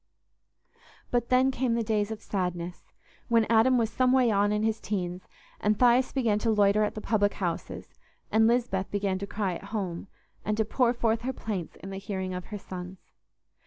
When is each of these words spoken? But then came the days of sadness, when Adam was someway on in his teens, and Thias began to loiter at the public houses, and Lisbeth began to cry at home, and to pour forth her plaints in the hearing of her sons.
But 1.11 1.29
then 1.29 1.51
came 1.51 1.75
the 1.75 1.83
days 1.83 2.09
of 2.09 2.23
sadness, 2.23 2.91
when 3.27 3.45
Adam 3.51 3.77
was 3.77 3.91
someway 3.91 4.31
on 4.31 4.51
in 4.51 4.63
his 4.63 4.79
teens, 4.79 5.27
and 5.59 5.77
Thias 5.77 6.11
began 6.11 6.39
to 6.39 6.49
loiter 6.49 6.83
at 6.83 6.95
the 6.95 7.01
public 7.01 7.35
houses, 7.35 7.93
and 8.31 8.47
Lisbeth 8.47 8.89
began 8.89 9.19
to 9.19 9.27
cry 9.27 9.53
at 9.57 9.65
home, 9.65 10.07
and 10.43 10.57
to 10.57 10.65
pour 10.65 10.91
forth 10.95 11.21
her 11.21 11.33
plaints 11.33 11.75
in 11.83 11.91
the 11.91 11.97
hearing 11.99 12.33
of 12.33 12.45
her 12.45 12.57
sons. 12.57 12.97